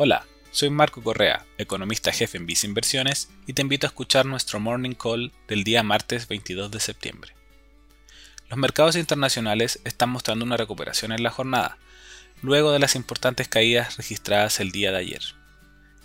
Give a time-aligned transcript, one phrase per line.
[0.00, 4.60] Hola, soy Marco Correa, economista jefe en Visa Inversiones, y te invito a escuchar nuestro
[4.60, 7.34] Morning Call del día martes 22 de septiembre.
[8.48, 11.78] Los mercados internacionales están mostrando una recuperación en la jornada,
[12.42, 15.22] luego de las importantes caídas registradas el día de ayer.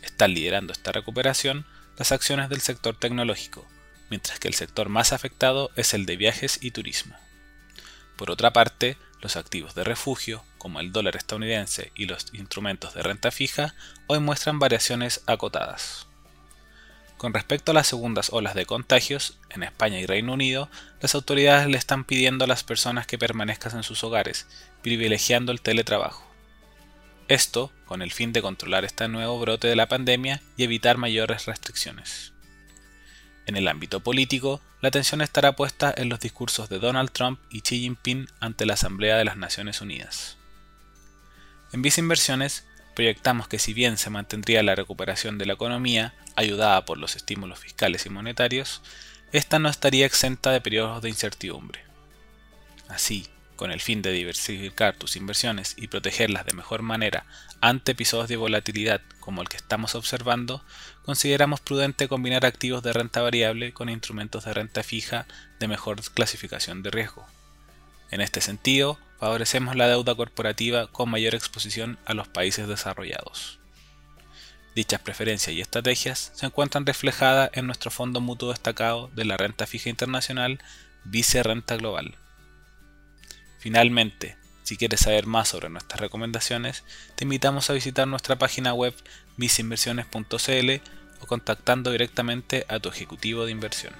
[0.00, 1.66] Están liderando esta recuperación
[1.98, 3.68] las acciones del sector tecnológico,
[4.08, 7.14] mientras que el sector más afectado es el de viajes y turismo.
[8.16, 13.02] Por otra parte, los activos de refugio, como el dólar estadounidense y los instrumentos de
[13.02, 13.74] renta fija,
[14.08, 16.06] hoy muestran variaciones acotadas.
[17.16, 20.68] Con respecto a las segundas olas de contagios, en España y Reino Unido,
[21.00, 24.48] las autoridades le están pidiendo a las personas que permanezcan en sus hogares,
[24.82, 26.28] privilegiando el teletrabajo.
[27.28, 31.46] Esto con el fin de controlar este nuevo brote de la pandemia y evitar mayores
[31.46, 32.32] restricciones.
[33.46, 37.62] En el ámbito político, la atención estará puesta en los discursos de Donald Trump y
[37.62, 40.36] Xi Jinping ante la Asamblea de las Naciones Unidas.
[41.72, 46.84] En Visa Inversiones, proyectamos que si bien se mantendría la recuperación de la economía, ayudada
[46.84, 48.82] por los estímulos fiscales y monetarios,
[49.32, 51.80] esta no estaría exenta de periodos de incertidumbre.
[52.88, 53.28] Así,
[53.62, 57.26] con el fin de diversificar tus inversiones y protegerlas de mejor manera
[57.60, 60.64] ante episodios de volatilidad como el que estamos observando,
[61.04, 65.28] consideramos prudente combinar activos de renta variable con instrumentos de renta fija
[65.60, 67.24] de mejor clasificación de riesgo.
[68.10, 73.60] En este sentido, favorecemos la deuda corporativa con mayor exposición a los países desarrollados.
[74.74, 79.68] Dichas preferencias y estrategias se encuentran reflejadas en nuestro fondo mutuo destacado de la renta
[79.68, 80.58] fija internacional
[81.04, 82.16] Vice Renta Global
[83.62, 86.82] Finalmente, si quieres saber más sobre nuestras recomendaciones,
[87.14, 88.92] te invitamos a visitar nuestra página web
[89.36, 90.70] visinversiones.cl
[91.20, 93.92] o contactando directamente a tu ejecutivo de inversión.